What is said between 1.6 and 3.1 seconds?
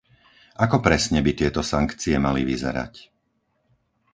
sankcie mali vyzerať?